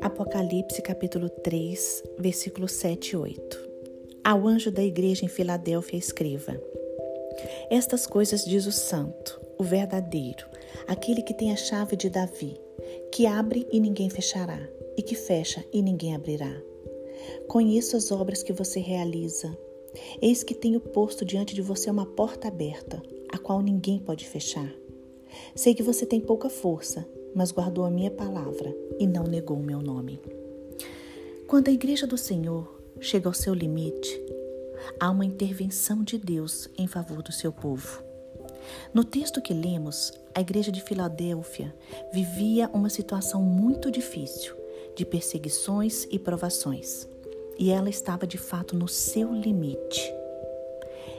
[0.00, 3.70] Apocalipse capítulo 3, versículos 7 e 8.
[4.24, 6.60] Ao anjo da igreja em Filadélfia escreva:
[7.70, 10.46] Estas coisas diz o santo, o verdadeiro,
[10.86, 12.56] aquele que tem a chave de Davi,
[13.12, 16.62] que abre e ninguém fechará, e que fecha e ninguém abrirá.
[17.48, 19.56] Conheço as obras que você realiza.
[20.20, 24.83] Eis que tenho posto diante de você uma porta aberta, a qual ninguém pode fechar.
[25.54, 29.62] Sei que você tem pouca força, mas guardou a minha palavra e não negou o
[29.62, 30.20] meu nome.
[31.46, 34.20] Quando a igreja do Senhor chega ao seu limite,
[34.98, 38.02] há uma intervenção de Deus em favor do seu povo.
[38.92, 41.74] No texto que lemos, a igreja de Filadélfia
[42.12, 44.54] vivia uma situação muito difícil
[44.96, 47.08] de perseguições e provações,
[47.58, 50.12] e ela estava de fato no seu limite.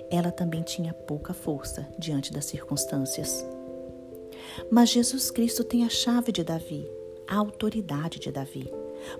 [0.09, 3.45] Ela também tinha pouca força diante das circunstâncias.
[4.71, 6.87] Mas Jesus Cristo tem a chave de Davi,
[7.27, 8.71] a autoridade de Davi,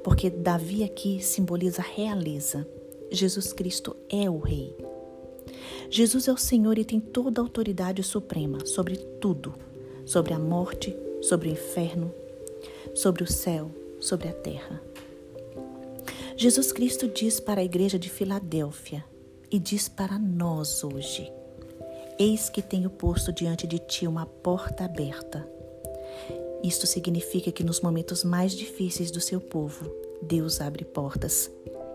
[0.04, 2.68] porque Davi aqui simboliza realeza.
[3.12, 4.76] Jesus Cristo é o Rei.
[5.90, 9.54] Jesus é o Senhor e tem toda a autoridade suprema sobre tudo,
[10.06, 12.12] sobre a morte, sobre o inferno,
[12.94, 14.82] sobre o céu, sobre a terra.
[16.36, 19.06] Jesus Cristo diz para a igreja de Filadélfia
[19.50, 21.32] e diz para nós hoje:
[22.18, 25.46] Eis que tenho posto diante de ti uma porta aberta.
[26.64, 31.52] Isto significa que nos momentos mais difíceis do seu povo, Deus abre portas.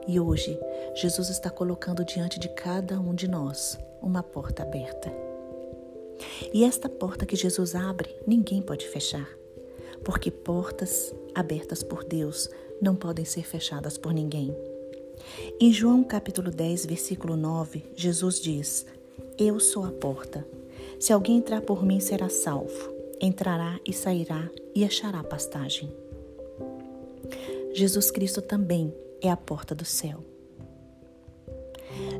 [0.06, 0.58] E hoje,
[0.94, 5.10] Jesus está colocando diante de cada um de nós uma porta aberta.
[6.52, 9.26] E esta porta que Jesus abre, ninguém pode fechar,
[10.04, 12.46] porque portas abertas por Deus
[12.78, 14.54] não podem ser fechadas por ninguém.
[15.58, 18.86] Em João capítulo 10, versículo 9, Jesus diz:
[19.40, 20.46] eu sou a porta.
[20.98, 22.94] Se alguém entrar por mim, será salvo.
[23.18, 25.90] Entrará e sairá e achará pastagem.
[27.72, 30.22] Jesus Cristo também é a porta do céu.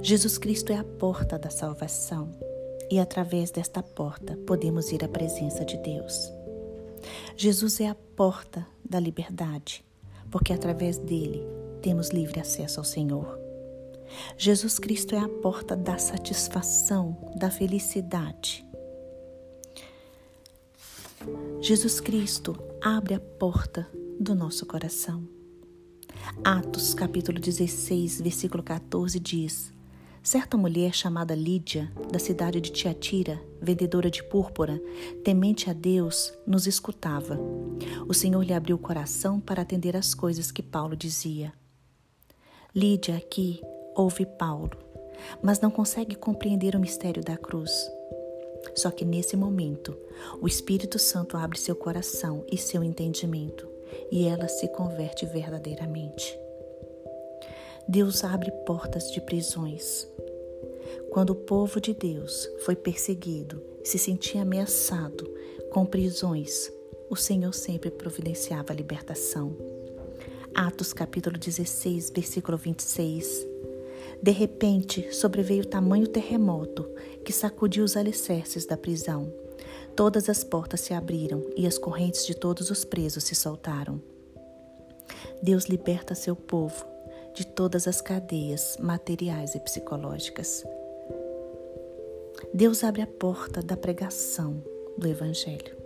[0.02, 2.30] Jesus Cristo é a porta da salvação
[2.90, 6.32] e através desta porta podemos ir à presença de Deus.
[7.36, 9.84] Jesus é a porta da liberdade,
[10.30, 11.42] porque através dele
[11.82, 13.39] temos livre acesso ao Senhor.
[14.36, 18.64] Jesus Cristo é a porta da satisfação, da felicidade.
[21.60, 23.86] Jesus Cristo abre a porta
[24.18, 25.28] do nosso coração.
[26.42, 29.72] Atos capítulo 16, versículo 14 diz:
[30.22, 34.80] Certa mulher chamada Lídia, da cidade de Tiatira, vendedora de púrpura,
[35.24, 37.38] temente a Deus, nos escutava.
[38.08, 41.52] O Senhor lhe abriu o coração para atender às coisas que Paulo dizia.
[42.74, 43.60] Lídia aqui
[44.00, 44.70] ouve Paulo,
[45.42, 47.70] mas não consegue compreender o mistério da cruz.
[48.74, 49.96] Só que nesse momento,
[50.40, 53.68] o Espírito Santo abre seu coração e seu entendimento
[54.10, 56.38] e ela se converte verdadeiramente.
[57.86, 60.08] Deus abre portas de prisões.
[61.10, 65.28] Quando o povo de Deus foi perseguido, se sentia ameaçado
[65.70, 66.72] com prisões,
[67.10, 69.56] o Senhor sempre providenciava a libertação.
[70.54, 73.50] Atos capítulo 16, versículo 26
[74.22, 76.86] de repente, sobreveio tamanho terremoto
[77.24, 79.32] que sacudiu os alicerces da prisão.
[79.96, 84.00] Todas as portas se abriram e as correntes de todos os presos se soltaram.
[85.42, 86.84] Deus liberta seu povo
[87.34, 90.64] de todas as cadeias materiais e psicológicas.
[92.52, 94.62] Deus abre a porta da pregação
[94.98, 95.76] do Evangelho.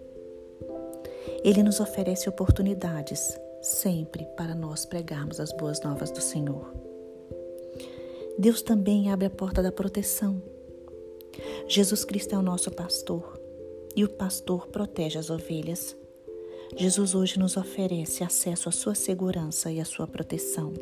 [1.44, 6.83] Ele nos oferece oportunidades sempre para nós pregarmos as boas novas do Senhor.
[8.38, 10.42] Deus também abre a porta da proteção.
[11.68, 13.40] Jesus Cristo é o nosso pastor
[13.94, 15.96] e o pastor protege as ovelhas.
[16.76, 20.72] Jesus hoje nos oferece acesso à sua segurança e à sua proteção.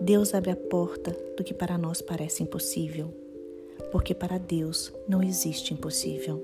[0.00, 3.12] Deus abre a porta do que para nós parece impossível,
[3.92, 6.42] porque para Deus não existe impossível.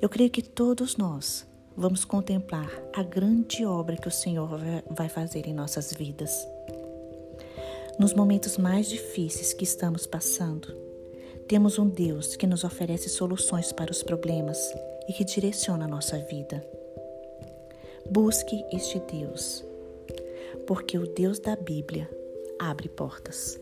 [0.00, 1.44] Eu creio que todos nós
[1.76, 4.48] vamos contemplar a grande obra que o Senhor
[4.90, 6.46] vai fazer em nossas vidas.
[7.98, 10.76] Nos momentos mais difíceis que estamos passando,
[11.46, 14.58] temos um Deus que nos oferece soluções para os problemas
[15.08, 16.66] e que direciona a nossa vida.
[18.10, 19.64] Busque este Deus,
[20.66, 22.10] porque o Deus da Bíblia
[22.58, 23.60] abre portas.